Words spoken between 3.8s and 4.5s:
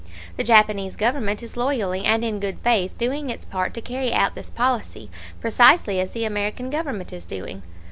carry out this